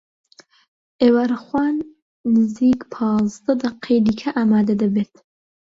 ئێوارەخوان 1.01 1.75
نزیک 2.33 2.81
پازدە 2.93 3.53
دەقەی 3.63 4.03
دیکە 4.05 4.29
ئامادە 4.35 4.75
دەبێت. 4.81 5.13